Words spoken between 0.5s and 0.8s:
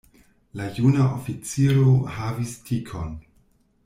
La